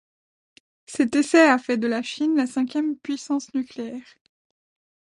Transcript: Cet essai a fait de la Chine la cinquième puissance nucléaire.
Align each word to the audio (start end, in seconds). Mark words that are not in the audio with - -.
Cet 0.87 1.15
essai 1.15 1.47
a 1.47 1.59
fait 1.59 1.77
de 1.77 1.85
la 1.85 2.01
Chine 2.01 2.35
la 2.35 2.47
cinquième 2.47 2.97
puissance 2.97 3.53
nucléaire. 3.53 4.15